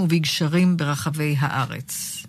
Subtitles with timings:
[0.00, 2.22] ובגשרים ברחבי הארץ.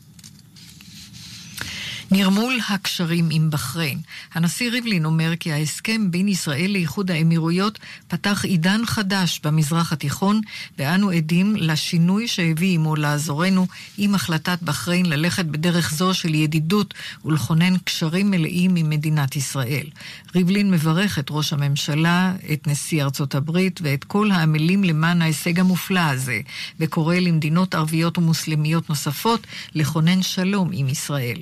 [2.12, 4.00] נרמול הקשרים עם בחריין.
[4.34, 10.42] הנשיא ריבלין אומר כי ההסכם בין ישראל לאיחוד האמירויות פתח עידן חדש במזרח התיכון,
[10.80, 13.68] ואנו עדים לשינוי שהביא עמו לעזורנו
[13.98, 16.94] עם החלטת בחריין ללכת בדרך זו של ידידות
[17.26, 19.88] ולכונן קשרים מלאים עם מדינת ישראל.
[20.36, 26.00] ריבלין מברך את ראש הממשלה, את נשיא ארצות הברית ואת כל העמלים למען ההישג המופלא
[26.00, 26.40] הזה,
[26.80, 31.40] וקורא למדינות ערביות ומוסלמיות נוספות לכונן שלום עם ישראל.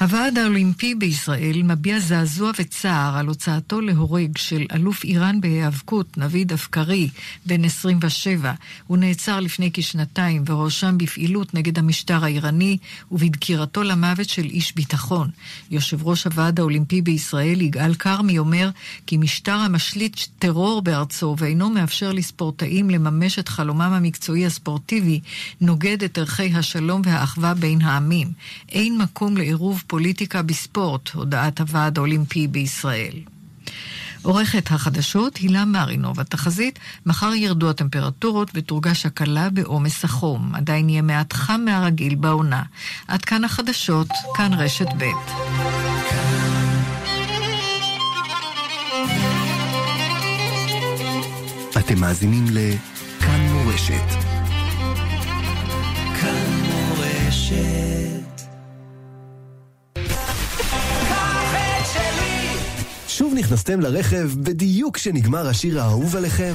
[0.00, 7.08] הוועד האולימפי בישראל מביע זעזוע וצער על הוצאתו להורג של אלוף איראן בהיאבקות, נביד אבקרי,
[7.46, 8.52] בן 27.
[8.86, 12.76] הוא נעצר לפני כשנתיים והואשם בפעילות נגד המשטר האיראני
[13.10, 15.30] ובדקירתו למוות של איש ביטחון.
[15.70, 18.70] יושב ראש הוועד האולימפי בישראל, יגאל כרמי, אומר
[19.06, 25.20] כי משטר המשליט טרור בארצו ואינו מאפשר לספורטאים לממש את חלומם המקצועי הספורטיבי,
[25.60, 28.28] נוגד את ערכי השלום והאחווה בין העמים.
[28.68, 33.12] אין מקום לעירוב פוליטיקה בספורט, הודעת הוועד האולימפי בישראל.
[34.22, 40.54] עורכת החדשות הילה מרינוב, התחזית, מחר ירדו הטמפרטורות ותורגש הקלה בעומס החום.
[40.54, 42.62] עדיין יהיה מעט חם מהרגיל בעונה.
[43.08, 45.04] עד כאן החדשות, כאן רשת ב'.
[51.78, 54.08] אתם מאזינים לכאן מורשת.
[56.20, 56.53] כאן
[63.18, 66.54] שוב נכנסתם לרכב בדיוק כשנגמר השיר האהוב עליכם?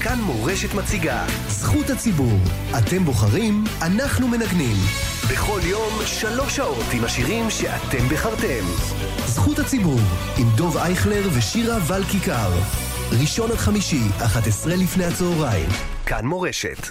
[0.00, 2.38] כאן מורשת מציגה, זכות הציבור.
[2.78, 4.76] אתם בוחרים, אנחנו מנגנים.
[5.32, 8.64] בכל יום, שלוש שעות עם השירים שאתם בחרתם.
[9.26, 10.00] זכות הציבור,
[10.38, 12.52] עם דוב אייכלר ושירה ול כיכר.
[13.20, 15.68] ראשון עד חמישי, 11 לפני הצהריים.
[16.06, 16.88] כאן מורשת.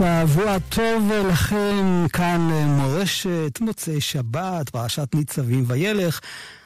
[0.00, 6.20] שבוע טוב לכם, כאן מורשת, מוצאי שבת, פרשת ניצבים וילך.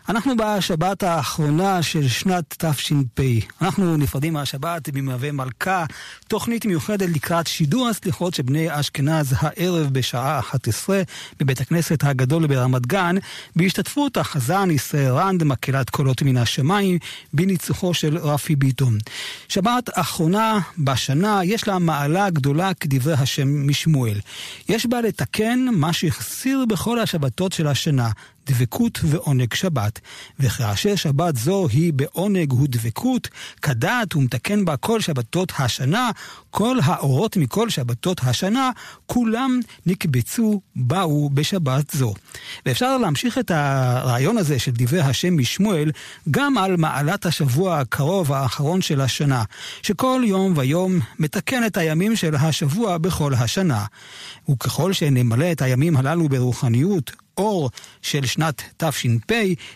[0.08, 3.20] אנחנו בשבת האחרונה של שנת תש"פ.
[3.62, 5.84] אנחנו נפרדים מהשבת במהווה מלכה,
[6.28, 11.02] תוכנית מיוחדת לקראת שידור הסליחות של בני אשכנז הערב בשעה 11
[11.40, 13.16] בבית הכנסת הגדול ברמת גן,
[13.56, 16.98] בהשתתפות החזן ישראל רנד, מקהלת קולות מן השמיים,
[17.32, 18.98] בניצוחו של רפי ביטון.
[19.48, 24.20] שבת אחרונה בשנה, יש לה מעלה גדולה כדברי השם משמואל.
[24.68, 28.10] יש בה לתקן מה שהחסיר בכל השבתות של השנה.
[28.46, 30.00] דבקות ועונג שבת,
[30.40, 33.28] וכאשר שבת זו היא בעונג ודבקות,
[33.62, 36.10] כדעת ומתקן בה כל שבתות השנה,
[36.50, 38.70] כל האורות מכל שבתות השנה,
[39.06, 42.14] כולם נקבצו, באו בשבת זו.
[42.66, 45.90] ואפשר להמשיך את הרעיון הזה של דברי השם משמואל,
[46.30, 49.44] גם על מעלת השבוע הקרוב האחרון של השנה,
[49.82, 53.84] שכל יום ויום מתקן את הימים של השבוע בכל השנה.
[54.50, 57.70] וככל שנמלא את הימים הללו ברוחניות, אור
[58.02, 59.32] של שנת תש"פ,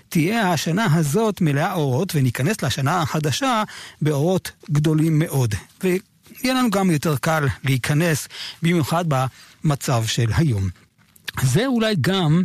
[0.08, 3.62] תהיה השנה הזאת מלאה אורות, וניכנס לשנה החדשה
[4.02, 5.54] באורות גדולים מאוד.
[5.82, 8.28] ויהיה לנו גם יותר קל להיכנס,
[8.62, 10.68] במיוחד במצב של היום.
[11.42, 12.42] זה אולי גם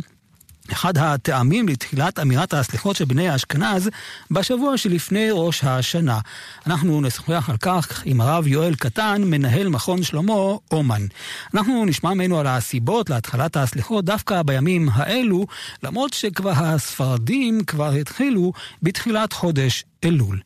[0.72, 3.90] אחד הטעמים לתחילת אמירת הסליחות של בני האשכנז
[4.30, 6.20] בשבוע שלפני ראש השנה.
[6.66, 10.34] אנחנו נשוחח על כך עם הרב יואל קטן, מנהל מכון שלמה
[10.70, 11.06] אומן.
[11.54, 15.46] אנחנו נשמע ממנו על הסיבות להתחלת הסליחות דווקא בימים האלו,
[15.82, 20.40] למרות שכבר הספרדים כבר התחילו בתחילת חודש אלול.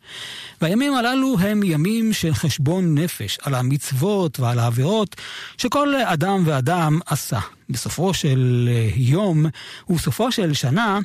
[0.61, 5.17] והימים הללו הם ימים של חשבון נפש על המצוות ועל העבירות
[5.59, 7.41] שכל אדם ואדם עשה.
[7.71, 9.47] בסופו של יום
[9.89, 10.99] ובסופו של שנה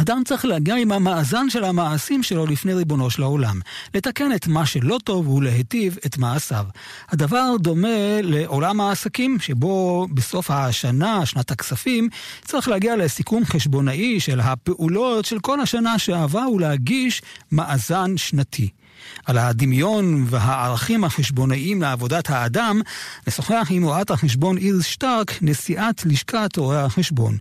[0.00, 3.60] אדם צריך להגיע עם המאזן של המעשים שלו לפני ריבונו של העולם.
[3.94, 6.64] לתקן את מה שלא טוב ולהיטיב את מעשיו.
[7.08, 12.08] הדבר דומה לעולם העסקים, שבו בסוף השנה, שנת הכספים,
[12.44, 18.79] צריך להגיע לסיכום חשבונאי של הפעולות של כל השנה שעברה ולהגיש מאזן שנתי.
[19.24, 22.80] על הדמיון והערכים החשבונאיים לעבודת האדם,
[23.26, 27.38] נשוחח עם רואת החשבון איריס שטרק, נשיאת לשכת רואי החשבון.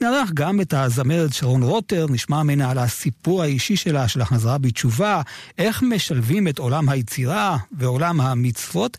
[0.00, 5.22] נערך גם את הזמרת שרון רוטר, נשמע ממנה על הסיפור האישי שלה, של החזרה בתשובה,
[5.58, 8.96] איך משלבים את עולם היצירה ועולם המצוות,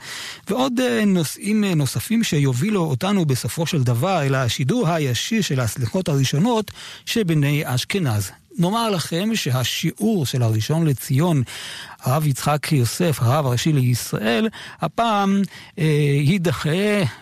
[0.50, 6.10] ועוד אה, נושאים אה, נוספים שיובילו אותנו בסופו של דבר אל השידור הישיר של הסליחות
[6.10, 6.72] הראשונות
[7.06, 8.43] שבני אשכנז.
[8.58, 11.44] נאמר לכם שהשיעור של הראשון לציון,
[12.02, 14.50] הרב יצחק יוסף, הרב הראשי לישראל,
[14.82, 15.42] הפעם
[15.80, 15.84] אה,
[16.22, 16.70] יידחה,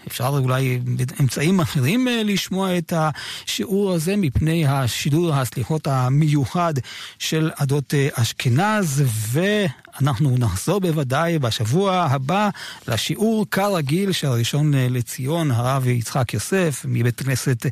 [0.07, 6.73] אפשר אולי באמצעים אחרים אה, לשמוע את השיעור הזה מפני השידור הסליחות המיוחד
[7.19, 9.03] של עדות אה, אשכנז,
[10.01, 12.49] ואנחנו נחזור בוודאי בשבוע הבא
[12.87, 17.65] לשיעור כרגיל של הראשון אה, לציון, הרב יצחק יוסף, מבית כנסת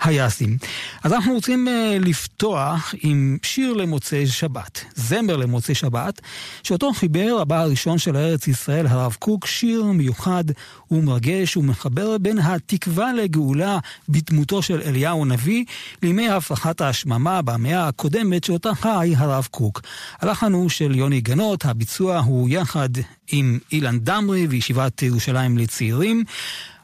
[0.00, 0.56] היאסים.
[1.02, 6.20] אז אנחנו רוצים אה, לפתוח עם שיר למוצאי שבת, זמר למוצאי שבת,
[6.62, 10.44] שאותו חיבר הבא הראשון של ארץ ישראל, הרב קוק, שיר מיוחד
[10.90, 13.78] ומרגש ומחבר בין התקווה לגאולה
[14.08, 15.64] בדמותו של אליהו הנביא
[16.02, 19.82] לימי הפרחת ההשממה במאה הקודמת שאותה חי הרב קוק.
[20.20, 22.88] הלחן הוא של יוני גנות, הביצוע הוא יחד
[23.32, 26.24] עם אילן דמרי וישיבת ירושלים לצעירים.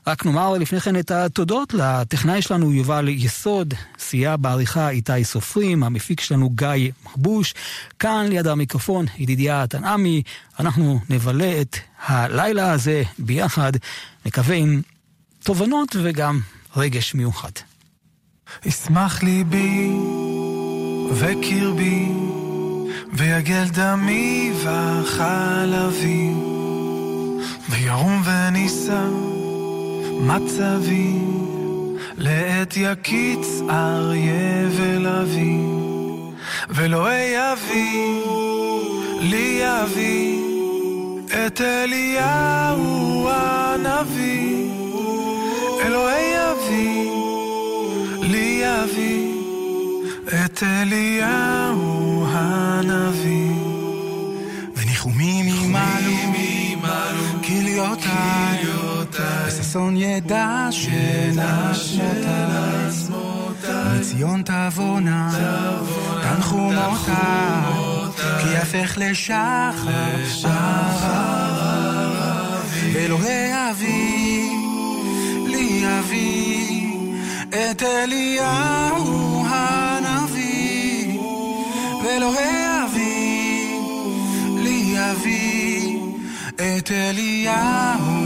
[0.06, 6.20] רק נאמר לפני כן את התודות לטכנאי שלנו יובל יסוד, סייע בעריכה איתי סופרים, המפיק
[6.20, 7.54] שלנו גיא מחבוש,
[7.98, 10.22] כאן ליד המיקרופון ידידיה תנעמי,
[10.60, 13.72] אנחנו נבלה את הלילה הזה ביחד,
[14.26, 14.82] נקווה עם
[15.42, 16.40] תובנות וגם
[16.76, 17.52] רגש מיוחד.
[18.64, 19.90] ישמח ליבי
[21.14, 22.21] וקרבי
[23.12, 26.30] ויגל דמי וחלבי
[27.70, 29.04] וירום ונישא
[30.20, 31.18] מצבי
[32.16, 35.58] לעת יקיץ אריה ולוי
[36.68, 38.20] ולא יביא
[39.20, 40.38] לי יביא
[41.46, 44.72] את אליהו הנביא.
[45.84, 47.10] אלוהי יביא
[48.22, 49.32] לי יביא
[50.44, 53.52] את אליהו הנביא.
[54.76, 56.32] וניחומי ממעלו
[57.46, 58.58] כליותיי
[59.46, 62.32] וששון ידע שנשמותיי
[63.98, 65.30] מציון תבואנה
[66.22, 67.12] תנחומותיי
[68.40, 69.72] כי יהפך לשחר.
[72.92, 74.50] ואלוהי אבי
[75.46, 76.96] לי אבי
[77.48, 79.31] את אליהו
[82.04, 83.78] ואלוהי אבי
[84.62, 85.98] לי אבי
[86.54, 88.21] את אליהו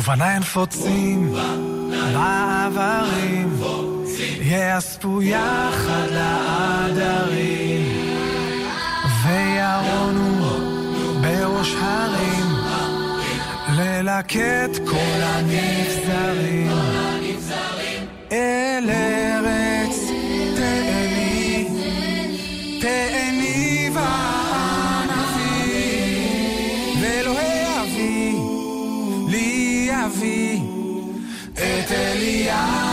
[0.00, 1.34] ובניי נפוצים
[2.12, 3.60] מעברים,
[4.40, 7.82] יאספו יחד לעדרים,
[9.24, 10.40] וירונו
[11.22, 12.46] בראש הרים,
[13.76, 16.70] ללקט כל הנבזרים,
[18.32, 19.59] אל ארץ
[32.50, 32.89] אליהו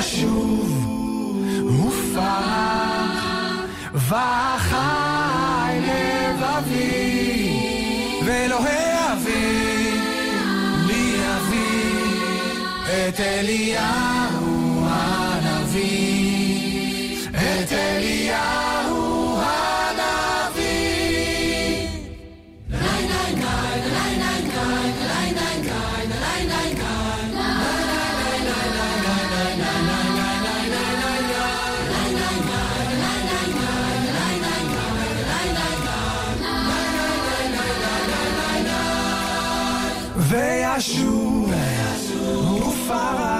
[0.00, 0.86] ישוב
[1.86, 3.24] ופרח
[3.94, 7.10] וחי לבבי
[8.26, 9.94] ואלוהי אבי
[10.86, 11.92] לי אבי
[12.86, 14.09] את אליהו
[40.74, 41.52] וישוב
[42.68, 43.39] ופרח וחי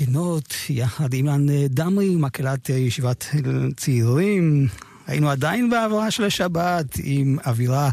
[0.00, 1.26] יוני גינות, יחד עם
[1.70, 3.26] דמרי, מקהלת ישיבת
[3.76, 4.68] צעירים.
[5.06, 7.90] היינו עדיין בהעברה של השבת עם אווירה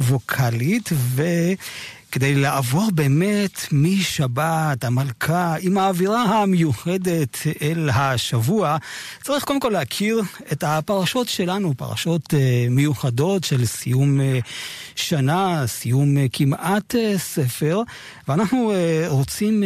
[0.00, 0.90] ווקאלית,
[2.08, 8.76] וכדי לעבור באמת משבת, המלכה, עם האווירה המיוחדת אל השבוע,
[9.22, 10.22] צריך קודם כל להכיר
[10.52, 14.38] את הפרשות שלנו, פרשות אה, מיוחדות של סיום אה,
[14.96, 17.82] שנה, סיום אה, כמעט ספר,
[18.28, 18.72] ואנחנו
[19.06, 19.62] רוצים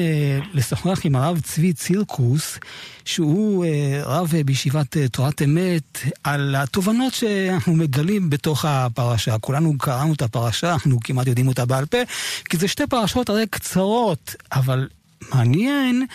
[0.53, 2.59] לשוחח עם הרב צבי צירקוס,
[3.05, 3.67] שהוא
[4.05, 9.39] רב בישיבת תורת אמת, על התובנות שאנחנו מגלים בתוך הפרשה.
[9.39, 11.99] כולנו קראנו את הפרשה, אנחנו כמעט יודעים אותה בעל פה,
[12.45, 14.89] כי זה שתי פרשות הרי קצרות, אבל
[15.35, 16.07] מעניין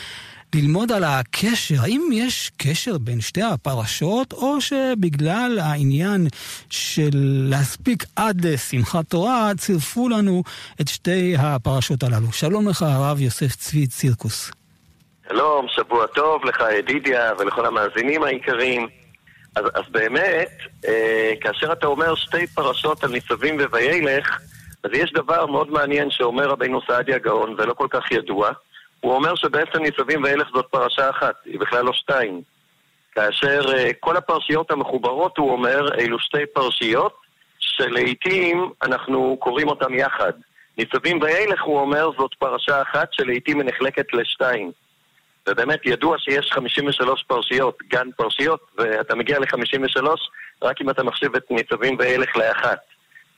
[0.55, 6.27] ללמוד על הקשר, האם יש קשר בין שתי הפרשות, או שבגלל העניין
[6.69, 7.09] של
[7.49, 10.43] להספיק עד שמחת תורה, צירפו לנו
[10.81, 12.31] את שתי הפרשות הללו.
[12.31, 14.51] שלום לך, הרב יוסף צבי צירקוס.
[15.29, 18.87] שלום, שבוע טוב לך ידידיה ולכל המאזינים היקרים.
[19.55, 20.49] אז, אז באמת,
[20.87, 24.39] אה, כאשר אתה אומר שתי פרשות על ניצבים ווילך,
[24.83, 28.51] אז יש דבר מאוד מעניין שאומר רבינו סעדיה גאון, ולא כל כך ידוע.
[28.99, 32.41] הוא אומר שבעצם ניצבים וילך זאת פרשה אחת, היא בכלל לא שתיים.
[33.15, 37.13] כאשר אה, כל הפרשיות המחוברות, הוא אומר, אלו שתי פרשיות,
[37.59, 40.33] שלעיתים אנחנו קוראים אותן יחד.
[40.77, 44.71] ניצבים וילך, הוא אומר, זאת פרשה אחת שלעיתים היא נחלקת לשתיים.
[45.49, 50.07] ובאמת ידוע שיש 53 פרשיות, גן פרשיות, ואתה מגיע ל-53
[50.61, 52.79] רק אם אתה מחשיב את ניצבים וילך לאחת.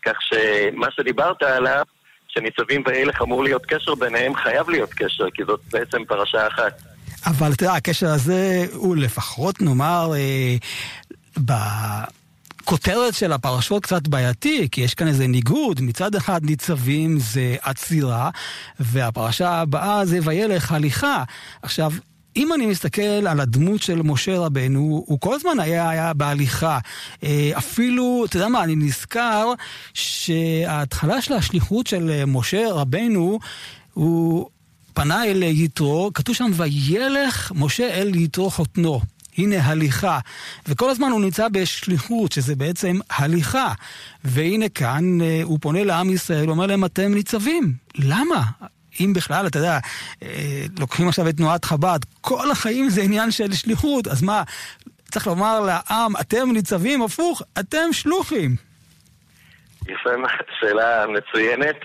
[0.06, 1.84] כך שמה שדיברת עליו,
[2.28, 6.82] שניצבים וילך אמור להיות קשר ביניהם, חייב להיות קשר, כי זאת בעצם פרשה אחת.
[7.26, 10.56] אבל אתה יודע, הקשר הזה הוא לפחות, נאמר, אה,
[11.38, 15.82] בכותרת של הפרשות קצת בעייתי, כי יש כאן איזה ניגוד.
[15.82, 18.30] מצד אחד ניצבים זה עצירה,
[18.80, 21.24] והפרשה הבאה זה וילך הליכה.
[21.62, 21.92] עכשיו,
[22.40, 26.80] אם אני מסתכל על הדמות של משה רבנו, הוא כל הזמן היה, היה בהליכה.
[27.24, 29.54] אה, אפילו, אתה יודע מה, אני נזכר
[29.94, 33.40] שההתחלה של השליחות של משה רבנו,
[33.94, 34.50] הוא
[34.94, 39.02] פנה אל יתרו, כתוב שם, וילך משה אל יתרו חותנו.
[39.38, 40.20] הנה הליכה.
[40.68, 43.74] וכל הזמן הוא נמצא בשליחות, שזה בעצם הליכה.
[44.24, 47.74] והנה כאן אה, הוא פונה לעם ישראל, אומר להם, אתם ניצבים.
[47.96, 48.44] למה?
[49.00, 49.78] אם בכלל, אתה יודע,
[50.24, 54.44] אה, לוקחים עכשיו את תנועת חב"ד, כל החיים זה עניין של שליחות, אז מה,
[55.12, 58.56] צריך לומר לעם, אתם ניצבים, הפוך, אתם שלוחים.
[59.88, 60.10] יפה,
[60.60, 61.76] שאלה מצוינת,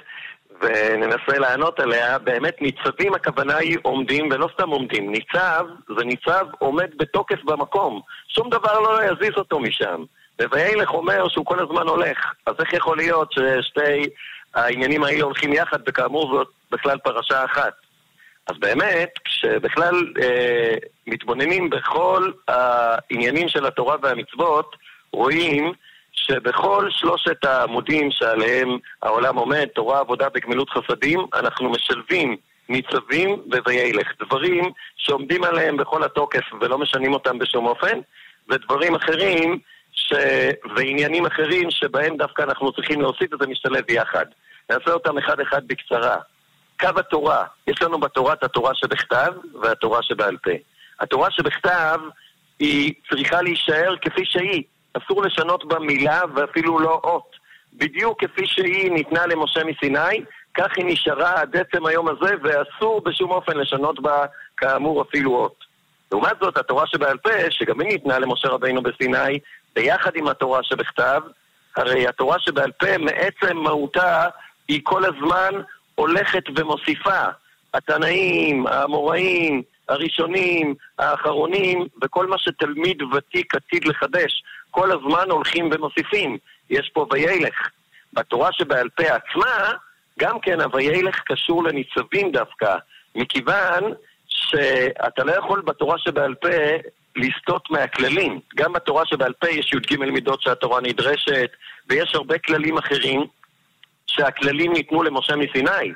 [0.61, 2.19] וננסה לענות עליה.
[2.19, 5.13] באמת, ניצבים הכוונה היא עומדים, ולא סתם עומדים.
[5.13, 5.65] ניצב,
[5.99, 8.01] זה ניצב עומד בתוקף במקום.
[8.29, 10.03] שום דבר לא יזיז אותו משם.
[10.43, 12.19] ווילך אומר שהוא כל הזמן הולך.
[12.47, 14.09] אז איך יכול להיות ששתי
[14.55, 17.73] העניינים האלה הולכים יחד, וכאמור זאת בכלל פרשה אחת?
[18.47, 20.75] אז באמת, כשבכלל אה,
[21.07, 24.77] מתבוננים בכל העניינים של התורה והמצוות,
[25.13, 25.73] רואים
[26.13, 32.37] שבכל שלושת העמודים שעליהם העולם עומד, תורה, עבודה וגמילות חסדים, אנחנו משלבים
[32.69, 34.13] ניצבים ווילך.
[34.21, 34.65] דברים
[34.97, 38.01] שעומדים עליהם בכל התוקף ולא משנים אותם בשום אופן,
[38.49, 39.59] ודברים אחרים
[39.93, 40.13] ש...
[40.77, 44.25] ועניינים אחרים שבהם דווקא אנחנו צריכים להוסיף את זה משתלב יחד.
[44.71, 46.17] נעשה אותם אחד-אחד בקצרה.
[46.81, 50.51] קו התורה, יש לנו בתורה את התורה שבכתב והתורה שבעל פה.
[51.01, 52.01] התורה שבכתב
[52.59, 54.63] היא צריכה להישאר כפי שהיא,
[54.95, 57.37] אסור לשנות בה מילה ואפילו לא אות.
[57.73, 63.31] בדיוק כפי שהיא ניתנה למשה מסיני, כך היא נשארה עד עצם היום הזה, ואסור בשום
[63.31, 64.25] אופן לשנות בה
[64.57, 65.65] כאמור אפילו אות.
[66.13, 69.39] לעומת זאת, התורה שבעל פה, שגם היא ניתנה למשה רבינו בסיני,
[69.75, 71.21] ביחד עם התורה שבכתב,
[71.77, 74.27] הרי התורה שבעל פה, מעצם מהותה,
[74.69, 75.61] היא כל הזמן
[75.95, 77.25] הולכת ומוסיפה.
[77.75, 86.39] התנאים, האמוראים, הראשונים, האחרונים, וכל מה שתלמיד ותיק עתיד לחדש, כל הזמן הולכים ומוסיפים.
[86.71, 87.69] יש פה וילך.
[88.13, 89.71] בתורה שבעל פה עצמה,
[90.19, 92.75] גם כן הוילך קשור לניצבים דווקא,
[93.15, 93.93] מכיוון
[94.29, 96.49] שאתה לא יכול בתורה שבעל פה
[97.17, 98.41] לסטות מהכללים.
[98.55, 101.51] גם בתורה שבעל פה יש י"ג מידות שהתורה נדרשת,
[101.89, 103.27] ויש הרבה כללים אחרים
[104.15, 105.93] שהכללים ניתנו למשה מסיני.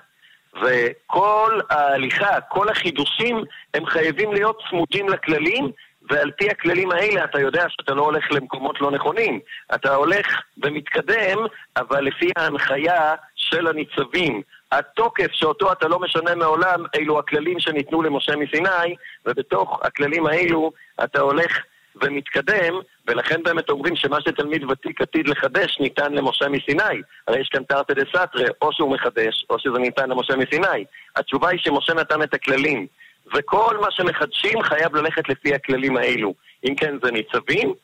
[0.63, 3.45] וכל ההליכה, כל החידושים,
[3.75, 5.71] הם חייבים להיות צמודים לכללים,
[6.11, 9.41] ועל פי הכללים האלה אתה יודע שאתה לא הולך למקומות לא נכונים.
[9.75, 10.27] אתה הולך
[10.65, 11.39] ומתקדם,
[11.77, 14.43] אבל לפי ההנחיה של הניצבים.
[14.73, 18.97] התוקף שאותו אתה לא משנה מעולם, אלו הכללים שניתנו למשה מסיני,
[19.27, 20.73] ובתוך הכללים האלו
[21.05, 21.59] אתה הולך
[22.03, 22.75] ומתקדם,
[23.07, 27.03] ולכן באמת אומרים שמה שתלמיד ותיק עתיד לחדש ניתן למשה מסיני.
[27.29, 30.85] הרי יש כאן תרתי דה סתרי, או שהוא מחדש, או שזה ניתן למשה מסיני.
[31.17, 32.87] התשובה היא שמשה נתן את הכללים,
[33.35, 36.35] וכל מה שמחדשים חייב ללכת לפי הכללים האלו.
[36.69, 37.75] אם כן, זה ניצבים,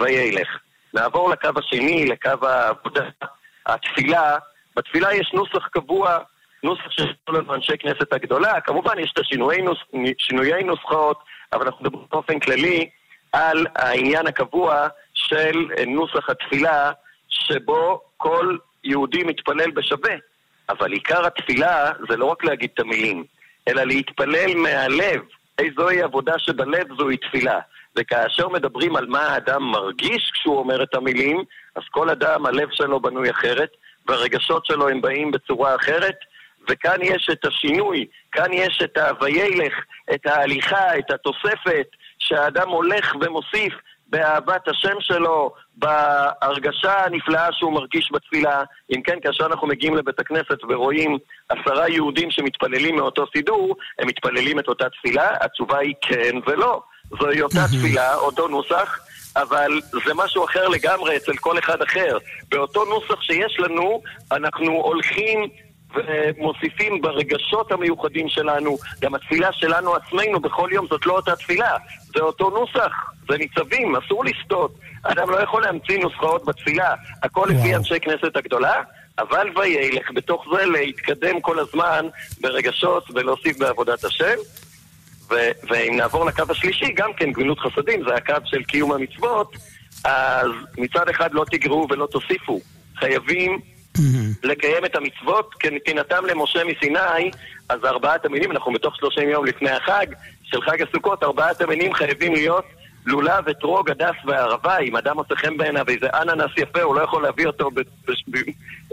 [0.00, 0.48] וילך.
[0.94, 3.04] נעבור לקו השני, לקו העבודה,
[3.66, 4.36] התפילה.
[4.76, 6.18] בתפילה יש נוסח קבוע,
[6.62, 8.60] נוסח שיש לנו אנשי כנסת הגדולה.
[8.60, 9.78] כמובן, יש את השינויי נוס,
[10.18, 11.18] שינויי נוסחאות,
[11.52, 12.88] אבל אנחנו מדברים באופן כללי
[13.34, 16.92] על העניין הקבוע של נוסח התפילה,
[17.28, 20.14] שבו כל יהודי מתפלל בשווה.
[20.68, 23.24] אבל עיקר התפילה זה לא רק להגיד את המילים,
[23.68, 25.20] אלא להתפלל מהלב.
[25.58, 27.60] איזוהי עבודה שבלב זוהי תפילה.
[27.96, 33.00] וכאשר מדברים על מה האדם מרגיש כשהוא אומר את המילים, אז כל אדם, הלב שלו
[33.00, 33.70] בנוי אחרת,
[34.08, 36.16] והרגשות שלו הם באים בצורה אחרת,
[36.70, 39.74] וכאן יש את השינוי, כאן יש את ה"וילך",
[40.14, 41.86] את ההליכה, את התוספת,
[42.24, 43.74] שהאדם הולך ומוסיף
[44.06, 48.62] באהבת השם שלו, בהרגשה הנפלאה שהוא מרגיש בתפילה.
[48.94, 54.58] אם כן, כאשר אנחנו מגיעים לבית הכנסת ורואים עשרה יהודים שמתפללים מאותו סידור, הם מתפללים
[54.58, 55.30] את אותה תפילה?
[55.40, 56.82] התשובה היא כן ולא.
[57.20, 58.98] זוהי אותה תפילה, אותו נוסח,
[59.36, 62.18] אבל זה משהו אחר לגמרי אצל כל אחד אחר.
[62.48, 65.48] באותו נוסח שיש לנו, אנחנו הולכים
[65.94, 71.76] ומוסיפים ברגשות המיוחדים שלנו, גם התפילה שלנו עצמנו בכל יום זאת לא אותה תפילה,
[72.14, 72.92] זה אותו נוסח,
[73.28, 74.74] זה ניצבים, אסור לסטות.
[75.02, 78.82] אדם לא יכול להמציא נוסחאות בתפילה, הכל לפי אנשי כנסת הגדולה,
[79.18, 82.06] אבל וילך בתוך זה להתקדם כל הזמן
[82.40, 84.34] ברגשות ולהוסיף בעבודת השם.
[85.30, 89.56] ו- ואם נעבור לקו השלישי, גם כן גמילות חסדים, זה הקו של קיום המצוות,
[90.04, 92.60] אז מצד אחד לא תגרעו ולא תוסיפו.
[92.96, 93.60] חייבים
[94.42, 97.30] לקיים את המצוות כנתינתם למשה מסיני,
[97.68, 100.06] אז ארבעת המינים, אנחנו בתוך שלושים יום לפני החג
[100.42, 102.64] של חג הסוכות, ארבעת המינים חייבים להיות
[103.06, 104.78] לולב, אתרוג, הדס וערבה.
[104.78, 107.70] אם אדם מוצא חן בעיניו איזה אננס יפה, הוא לא יכול להביא אותו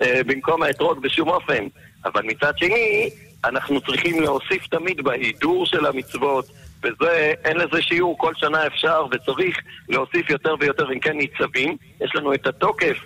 [0.01, 1.67] אה, במקום האתרוג בשום אופן.
[2.05, 3.09] אבל מצד שני,
[3.45, 6.45] אנחנו צריכים להוסיף תמיד בהידור של המצוות,
[6.83, 9.57] וזה, אין לזה שיעור, כל שנה אפשר וצריך
[9.89, 11.77] להוסיף יותר ויותר, אם כן ניצבים.
[12.01, 12.97] יש לנו את התוקף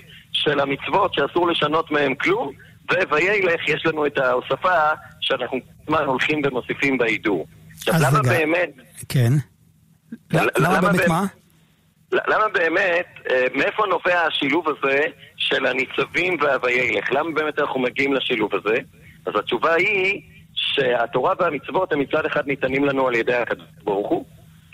[0.43, 2.51] של המצוות שאסור לשנות מהם כלום,
[2.91, 4.79] ווילך יש לנו את ההוספה
[5.21, 7.47] שאנחנו זמן הולכים ומוסיפים בהידור.
[7.77, 8.29] עכשיו, למה רגע.
[8.29, 8.69] באמת...
[9.09, 9.33] כן.
[10.33, 11.25] ל- למה באמת מה?
[12.11, 14.99] למה באמת, אה, מאיפה נובע השילוב הזה
[15.37, 17.11] של הניצבים והוילך?
[17.11, 18.75] למה באמת אנחנו מגיעים לשילוב הזה?
[19.25, 20.21] אז התשובה היא
[20.55, 24.25] שהתורה והמצוות הם מצד אחד ניתנים לנו על ידי הקדוש ברוך הוא,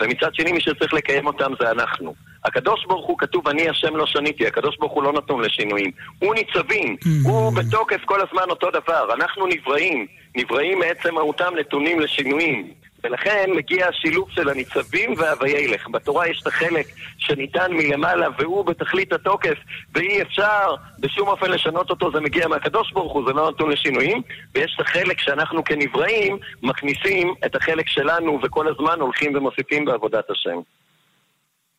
[0.02, 2.15] ומצד שני מי שצריך לקיים אותם זה אנחנו.
[2.46, 5.92] הקדוש ברוך הוא כתוב אני השם לא שניתי, הקדוש ברוך הוא לא נתון לשינויים.
[6.20, 12.74] הוא ניצבים, הוא בתוקף כל הזמן אותו דבר, אנחנו נבראים, נבראים מעצם מהותם נתונים לשינויים.
[13.04, 15.88] ולכן מגיע השילוב של הניצבים והוילך.
[15.88, 16.86] בתורה יש את החלק
[17.18, 19.58] שניתן מלמעלה והוא בתכלית התוקף
[19.96, 24.22] ואי אפשר בשום אופן לשנות אותו, זה מגיע מהקדוש ברוך הוא, זה לא נתון לשינויים.
[24.56, 30.60] ויש את החלק שאנחנו כנבראים מכניסים את החלק שלנו וכל הזמן הולכים ומוסיפים בעבודת השם.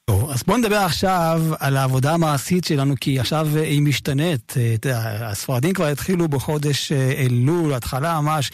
[0.04, 4.54] טוב, אז בואו נדבר עכשיו על העבודה המעשית שלנו, כי עכשיו אה, היא משתנית.
[4.86, 8.50] אה, הספרדים כבר התחילו בחודש אה, אלול, התחלה ממש,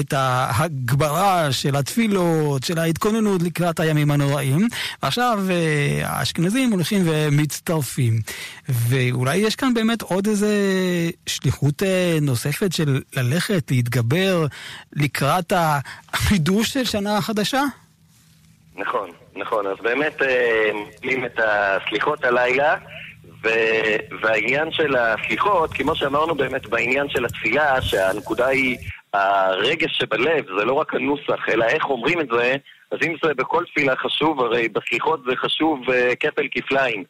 [0.00, 4.68] את ההגברה של התפילות, של ההתכוננות לקראת הימים הנוראים,
[5.02, 8.20] ועכשיו אה, האשכנזים הולכים ומצטרפים.
[8.68, 10.54] ואולי יש כאן באמת עוד איזה
[11.26, 11.82] שליחות
[12.22, 14.46] נוספת של ללכת, להתגבר
[14.92, 15.52] לקראת
[16.12, 17.62] החידוש של שנה חדשה?
[18.76, 19.66] נכון, נכון.
[19.66, 22.76] אז באמת אה, מקבלים את הסליחות הלילה,
[23.44, 23.48] ו...
[24.22, 28.76] והעניין של הסליחות, כמו שאמרנו באמת בעניין של התפילה, שהנקודה היא
[29.12, 32.56] הרגש שבלב, זה לא רק הנוסח, אלא איך אומרים את זה,
[32.90, 37.04] אז אם זה בכל תפילה חשוב, הרי בסליחות זה חשוב אה, כפל כפליים.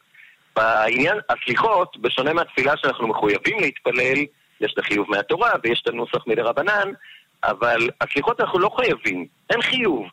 [0.55, 4.25] בעניין, הסליחות, בשונה מהתפילה שאנחנו מחויבים להתפלל,
[4.61, 6.91] יש את החיוב מהתורה ויש את הנוסח מדרבנן,
[7.43, 10.05] אבל הסליחות אנחנו לא חייבים, אין חיוב.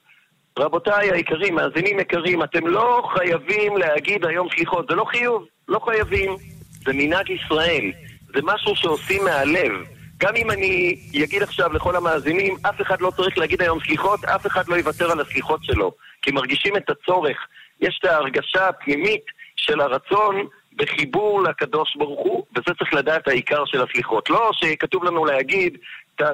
[0.59, 6.37] רבותיי היקרים, מאזינים יקרים, אתם לא חייבים להגיד היום סליחות, זה לא חיוב, לא חייבים.
[6.85, 7.93] זה מנהג ישראל,
[8.35, 9.73] זה משהו שעושים מהלב.
[10.19, 14.47] גם אם אני אגיד עכשיו לכל המאזינים, אף אחד לא צריך להגיד היום סליחות, אף
[14.47, 15.93] אחד לא יוותר על הסליחות שלו.
[16.23, 17.37] כי מרגישים את הצורך.
[17.81, 19.25] יש את ההרגשה הפנימית
[19.57, 24.31] של הרצון בחיבור לקדוש ברוך הוא, וזה צריך לדעת העיקר של הסליחות.
[24.31, 25.79] לא שכתוב לנו להגיד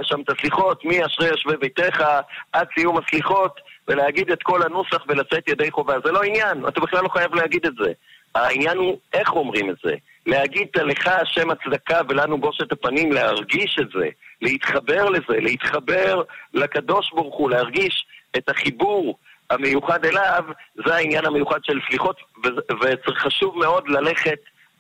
[0.02, 2.04] שם את הסליחות, מי אשרי יושבי ביתך
[2.52, 5.94] עד סיום הסליחות, ולהגיד את כל הנוסח ולצאת ידי חובה.
[6.04, 7.92] זה לא עניין, אתה בכלל לא חייב להגיד את זה.
[8.34, 9.94] העניין הוא איך אומרים את זה.
[10.26, 14.08] להגיד לך השם הצדקה ולנו בושת הפנים, להרגיש את זה,
[14.42, 16.22] להתחבר לזה, להתחבר
[16.54, 19.18] לקדוש ברוך הוא, להרגיש את החיבור
[19.50, 20.44] המיוחד אליו,
[20.86, 22.16] זה העניין המיוחד של סליחות,
[22.80, 24.38] וצריך חשוב מאוד ללכת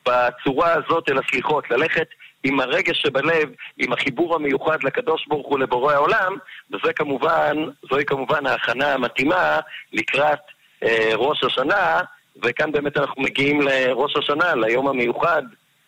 [0.08, 2.06] בצורה הזאת אל הסליחות, ללכת
[2.44, 6.36] עם הרגש שבלב, עם החיבור המיוחד לקדוש ברוך הוא לבורא העולם,
[6.72, 7.56] וזה כמובן,
[7.90, 9.60] זוהי כמובן ההכנה המתאימה
[9.92, 10.38] לקראת
[10.82, 12.00] אה, ראש השנה,
[12.42, 15.42] וכאן באמת אנחנו מגיעים לראש השנה, ליום המיוחד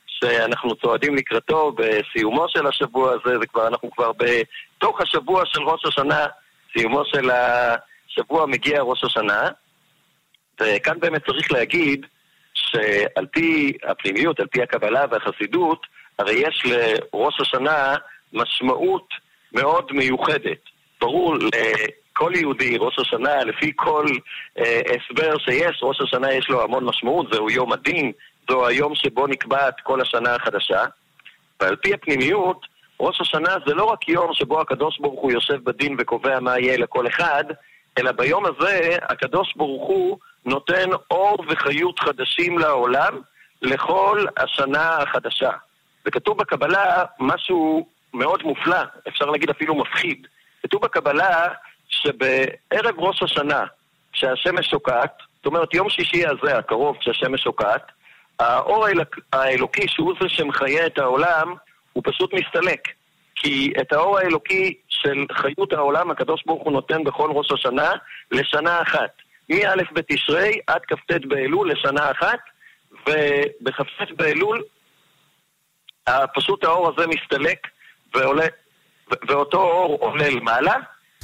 [0.06, 6.26] שאנחנו צועדים לקראתו בסיומו של השבוע הזה, וכבר אנחנו כבר בתוך השבוע של ראש השנה,
[6.72, 9.48] סיומו של השבוע מגיע ראש השנה,
[10.60, 12.06] וכאן באמת צריך להגיד
[12.54, 15.86] שעל פי הפנימיות, על פי הקבלה והחסידות,
[16.18, 17.94] הרי יש לראש השנה
[18.32, 19.08] משמעות
[19.52, 20.58] מאוד מיוחדת.
[21.00, 24.06] ברור לכל יהודי, ראש השנה, לפי כל
[24.58, 28.12] אה, הסבר שיש, ראש השנה יש לו המון משמעות, זהו יום הדין,
[28.48, 30.84] זהו היום שבו נקבעת כל השנה החדשה.
[31.60, 32.66] ועל פי הפנימיות,
[33.00, 36.78] ראש השנה זה לא רק יום שבו הקדוש ברוך הוא יושב בדין וקובע מה יהיה
[36.78, 37.44] לכל אחד,
[37.98, 43.20] אלא ביום הזה הקדוש ברוך הוא נותן אור וחיות חדשים לעולם
[43.62, 45.50] לכל השנה החדשה.
[46.06, 50.26] וכתוב בקבלה משהו מאוד מופלא, אפשר להגיד אפילו מפחיד.
[50.62, 51.48] כתוב בקבלה
[51.88, 53.64] שבערב ראש השנה,
[54.12, 57.92] כשהשמש שוקעת, זאת אומרת יום שישי הזה, הקרוב, כשהשמש שוקעת,
[58.38, 58.86] האור
[59.32, 61.54] האלוקי, שהוא זה שמחיה את העולם,
[61.92, 62.88] הוא פשוט מסתלק.
[63.36, 67.92] כי את האור האלוקי של חיות העולם, הקדוש ברוך הוא נותן בכל ראש השנה
[68.30, 69.10] לשנה אחת.
[69.50, 72.38] מא' בתשרי עד כ"ט באלול לשנה אחת,
[72.92, 74.62] ובכ"ט באלול
[76.34, 77.58] פשוט האור הזה מסתלק
[78.14, 78.46] ועולה,
[79.28, 80.74] ואותו אור עולה למעלה,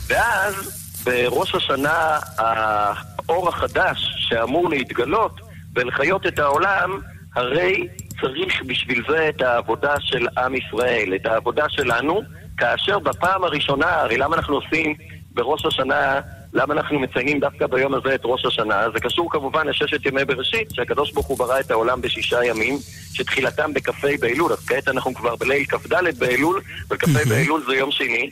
[0.06, 5.40] ואז בראש השנה האור החדש שאמור להתגלות
[5.74, 7.00] ולחיות את העולם,
[7.34, 7.88] הרי
[8.20, 12.22] צריך בשביל זה את העבודה של עם ישראל, את העבודה שלנו,
[12.56, 14.94] כאשר בפעם הראשונה, הרי למה אנחנו עושים
[15.30, 16.20] בראש השנה
[16.54, 18.86] למה אנחנו מציינים דווקא ביום הזה את ראש השנה?
[18.94, 22.78] זה קשור כמובן לששת ימי בראשית, שהקדוש ברוך הוא ברא את העולם בשישה ימים,
[23.12, 26.60] שתחילתם בכ"ה באלול, אז כעת אנחנו כבר בליל כ"ד באלול,
[26.90, 28.30] וכ"ה באלול זה יום שני,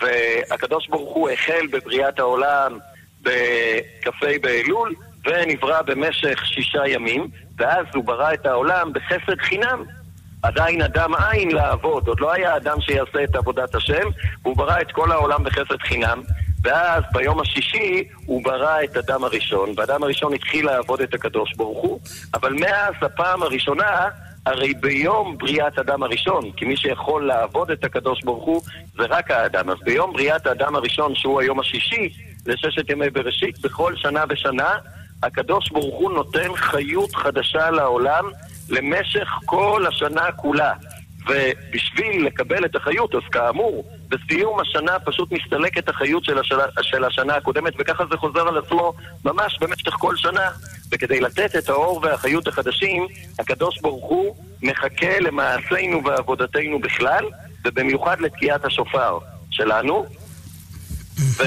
[0.00, 2.78] והקדוש ברוך הוא החל בבריאת העולם
[3.22, 4.94] בכ"ה באלול,
[5.26, 9.82] ונברא במשך שישה ימים, ואז הוא ברא את העולם בחסד חינם.
[10.42, 14.08] עדיין אדם אין לעבוד, עוד לא היה אדם שיעשה את עבודת השם,
[14.42, 16.22] והוא ברא את כל העולם בחסד חינם.
[16.64, 21.82] ואז ביום השישי הוא ברא את אדם הראשון, ואדם הראשון התחיל לעבוד את הקדוש ברוך
[21.82, 22.00] הוא,
[22.34, 24.08] אבל מאז הפעם הראשונה,
[24.46, 28.62] הרי ביום בריאת אדם הראשון, כי מי שיכול לעבוד את הקדוש ברוך הוא
[28.98, 32.08] זה רק האדם, אז ביום בריאת האדם הראשון, שהוא היום השישי,
[32.46, 34.78] לששת ימי בראשית, בכל שנה ושנה,
[35.22, 38.24] הקדוש ברוך הוא נותן חיות חדשה לעולם
[38.70, 40.72] למשך כל השנה כולה.
[41.26, 47.36] ובשביל לקבל את החיות, אז כאמור, בסיום השנה פשוט מסתלקת החיות של השנה, של השנה
[47.36, 48.92] הקודמת, וככה זה חוזר על עצמו
[49.24, 50.50] ממש במשך כל שנה.
[50.92, 53.06] וכדי לתת את האור והחיות החדשים,
[53.38, 57.24] הקדוש ברוך הוא מחכה למעשינו ועבודתנו בכלל,
[57.64, 59.18] ובמיוחד לתקיעת השופר
[59.50, 60.06] שלנו.
[61.18, 61.42] ו...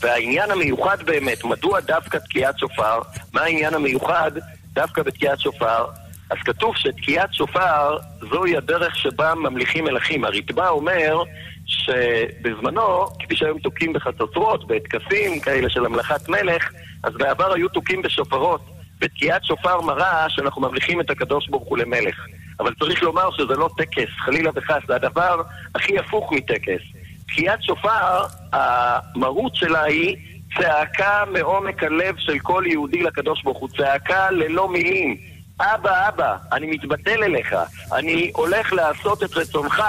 [0.00, 3.00] והעניין המיוחד באמת, מדוע דווקא תקיעת שופר?
[3.32, 4.30] מה העניין המיוחד
[4.72, 5.86] דווקא בתקיעת שופר?
[6.30, 7.96] אז כתוב שתקיעת שופר
[8.30, 10.24] זוהי הדרך שבה ממליכים מלכים.
[10.24, 11.22] הרתב"א אומר
[11.66, 18.60] שבזמנו, כפי שהיום תוקעים בחצוצרות, בטקסים כאלה של המלכת מלך, אז בעבר היו תוקעים בשופרות.
[19.00, 22.26] ותקיעת שופר מראה שאנחנו ממליכים את הקדוש ברוך הוא למלך.
[22.60, 25.42] אבל צריך לומר שזה לא טקס, חלילה וחס, זה הדבר
[25.74, 26.80] הכי הפוך מטקס.
[27.26, 30.16] תקיעת שופר, המהות שלה היא
[30.58, 35.33] צעקה מעומק הלב של כל יהודי לקדוש ברוך הוא, צעקה ללא מילים.
[35.60, 37.56] אבא, אבא, אני מתבטל אליך,
[37.92, 39.82] אני הולך לעשות את רצונך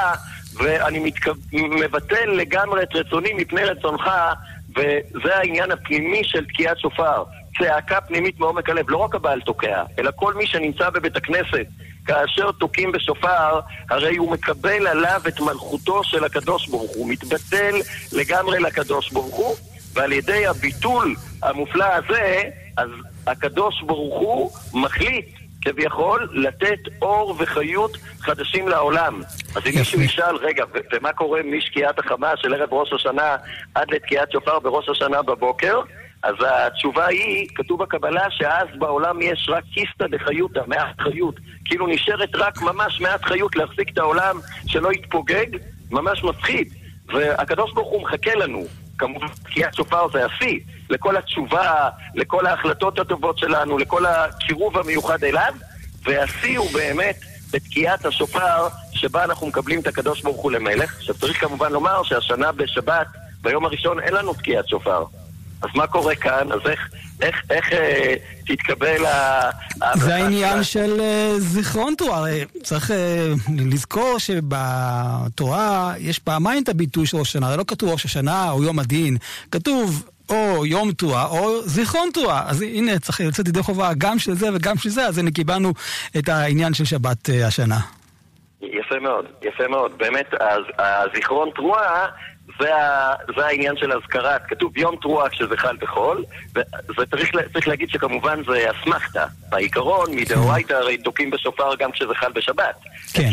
[0.53, 1.31] ואני מתכו...
[1.53, 4.09] מבטל לגמרי את רצוני מפני רצונך
[4.75, 7.23] וזה העניין הפנימי של תקיעת שופר.
[7.59, 11.65] צעקה פנימית מעומק הלב, לא רק הבעל תוקע, אלא כל מי שנמצא בבית הכנסת.
[12.05, 17.75] כאשר תוקעים בשופר, הרי הוא מקבל עליו את מלכותו של הקדוש ברוך הוא, מתבטל
[18.13, 19.55] לגמרי לקדוש ברוך הוא,
[19.93, 22.41] ועל ידי הביטול המופלא הזה,
[22.77, 22.89] אז
[23.27, 29.21] הקדוש ברוך הוא מחליט כביכול לתת אור וחיות חדשים לעולם.
[29.55, 33.35] אז אם מישהו ישאל, רגע, ו- ומה קורה משקיעת החמה של ערב ראש השנה
[33.75, 35.81] עד לתקיעת שופר בראש השנה בבוקר?
[36.23, 41.35] אז התשובה היא, כתוב בקבלה שאז בעולם יש רק כיסתא דחיותא, מעט חיות.
[41.65, 45.45] כאילו נשארת רק ממש מעט חיות להחזיק את העולם שלא יתפוגג,
[45.91, 46.73] ממש מפחיד.
[47.07, 48.63] והקדוש ברוך הוא מחכה לנו.
[48.97, 55.53] כמובן, תקיעת שופר זה השיא, לכל התשובה, לכל ההחלטות הטובות שלנו, לכל הקירוב המיוחד אליו,
[56.03, 57.15] והשיא הוא באמת
[57.51, 60.97] בתקיעת השופר, שבה אנחנו מקבלים את הקדוש ברוך הוא למלך.
[60.97, 63.07] עכשיו צריך כמובן לומר שהשנה בשבת,
[63.41, 65.03] ביום הראשון אין לנו תקיעת שופר.
[65.61, 66.51] אז מה קורה כאן?
[66.51, 66.89] אז איך,
[67.21, 68.15] איך, איך אה,
[68.47, 69.49] תתקבל ה...
[69.95, 70.63] זה העניין?
[70.63, 72.17] של אה, זיכרון תורה.
[72.17, 77.47] הרי צריך אה, לזכור שבתורה יש פעמיים את הביטוי של ראש השנה.
[77.47, 79.17] הרי לא כתוב ראש השנה או יום הדין,
[79.51, 82.43] כתוב או יום תרועה או זיכרון תרועה.
[82.47, 85.73] אז הנה, צריך לצאת ידי חובה גם של זה וגם של זה, אז הנה קיבלנו
[86.17, 87.79] את העניין של שבת אה, השנה.
[88.61, 89.97] יפה מאוד, יפה מאוד.
[89.97, 92.07] באמת, אז, הזיכרון תרועה
[92.59, 94.41] זה, ה, זה העניין של אזכרת.
[94.47, 96.23] כתוב יום תרועה כשזה חל בחול,
[96.97, 99.25] וצריך לה- צריך להגיד שכמובן זה אסמכתה.
[99.49, 102.75] בעיקרון, מדאורייתא הרי תוקעים בשופר גם כשזה חל בשבת.
[103.13, 103.27] כן,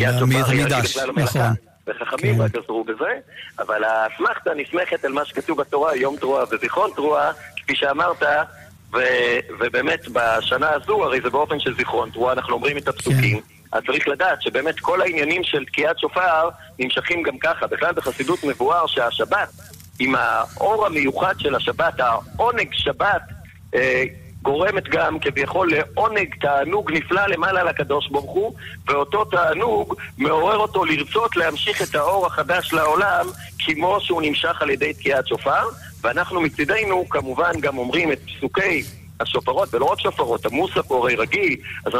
[0.56, 1.12] מידש, לא.
[1.16, 1.54] נכון.
[1.87, 2.40] וחכמים כן.
[2.42, 3.12] רק עזרו בזה,
[3.58, 8.22] אבל האסמכתה נסמכת על מה שכתוב בתורה, יום תרועה וזיכרון תרועה, כפי שאמרת,
[8.92, 8.98] ו,
[9.61, 13.40] ובאמת בשנה הזו, הרי זה באופן של זיכרון תרועה, אנחנו אומרים את הפסוקים.
[13.72, 17.66] אז צריך לדעת שבאמת כל העניינים של תקיעת שופר נמשכים גם ככה.
[17.66, 19.48] בכלל בחסידות מבואר שהשבת,
[19.98, 23.22] עם האור המיוחד של השבת, העונג שבת,
[23.74, 24.04] אה,
[24.42, 28.54] גורמת גם כביכול לעונג תענוג נפלא למעלה לקדוש ברוך הוא,
[28.87, 33.26] ואותו תענוג מעורר אותו לרצות להמשיך את האור החדש לעולם,
[33.58, 35.68] כמו שהוא נמשך על ידי תקיעת שופר,
[36.00, 38.82] ואנחנו מצידנו כמובן גם אומרים את פסוקי
[39.20, 41.56] השופרות, ולא רק שופרות, המוסף הרי רגיל,
[41.87, 41.94] אז